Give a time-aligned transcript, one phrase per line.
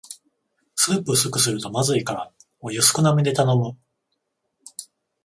[0.75, 3.77] スープ薄くするとまずいからお湯少なめで頼む